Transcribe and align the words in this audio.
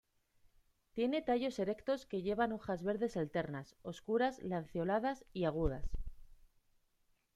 Tiene 0.93 1.21
tallos 1.21 1.59
erectos 1.59 2.07
que 2.07 2.23
llevan 2.23 2.53
hojas 2.53 2.81
verdes 2.81 3.17
alternas, 3.17 3.75
oscuras, 3.83 4.41
lanceoladas 4.41 5.23
y 5.31 5.43
agudas. 5.43 5.91